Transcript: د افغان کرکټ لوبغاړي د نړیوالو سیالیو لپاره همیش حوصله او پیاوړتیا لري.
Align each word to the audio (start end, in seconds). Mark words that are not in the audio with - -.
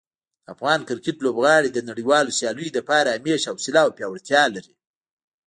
د 0.45 0.47
افغان 0.53 0.79
کرکټ 0.89 1.17
لوبغاړي 1.25 1.69
د 1.73 1.79
نړیوالو 1.89 2.35
سیالیو 2.39 2.75
لپاره 2.77 3.09
همیش 3.15 3.41
حوصله 3.51 3.79
او 3.85 3.89
پیاوړتیا 3.97 4.43
لري. 4.55 4.73